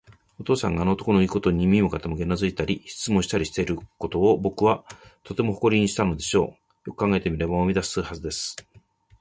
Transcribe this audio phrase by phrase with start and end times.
[0.39, 4.83] お父さんがあの男のいうことに耳を傾け、うなずいたり、質問したりしていることを、ぼくは
[5.23, 6.39] とても誇りにしたのでした。
[6.39, 8.55] よく考えてみれば、思い出すはずです。